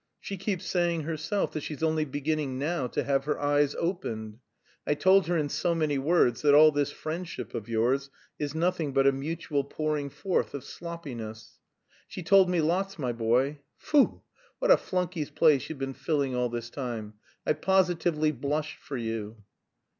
She 0.19 0.35
keeps 0.35 0.65
saying 0.65 1.03
herself 1.03 1.51
that 1.53 1.61
she's 1.61 1.83
only 1.83 2.05
beginning 2.05 2.57
now 2.57 2.87
to 2.87 3.03
'have 3.03 3.25
her 3.25 3.39
eyes 3.39 3.75
opened.' 3.75 4.39
I 4.87 4.95
told 4.95 5.27
her 5.27 5.37
in 5.37 5.47
so 5.47 5.75
many 5.75 5.99
words 5.99 6.41
that 6.41 6.55
all 6.55 6.71
this 6.71 6.89
friendship 6.89 7.53
of 7.53 7.69
yours 7.69 8.09
is 8.39 8.55
nothing 8.55 8.93
but 8.93 9.05
a 9.05 9.11
mutual 9.11 9.63
pouring 9.63 10.09
forth 10.09 10.55
of 10.55 10.63
sloppiness. 10.63 11.59
She 12.07 12.23
told 12.23 12.49
me 12.49 12.61
lots, 12.61 12.97
my 12.97 13.11
boy. 13.11 13.59
Foo! 13.77 14.23
what 14.57 14.71
a 14.71 14.77
flunkey's 14.77 15.29
place 15.29 15.69
you've 15.69 15.77
been 15.77 15.93
filling 15.93 16.35
all 16.35 16.49
this 16.49 16.71
time. 16.71 17.13
I 17.45 17.53
positively 17.53 18.31
blushed 18.31 18.79
for 18.79 18.97
you." 18.97 19.43